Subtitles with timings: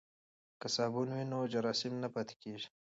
[0.59, 2.67] که صابون وي نو جراثیم نه پاتیږي.